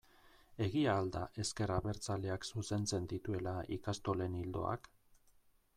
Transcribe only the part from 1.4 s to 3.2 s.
ezker abertzaleak zuzentzen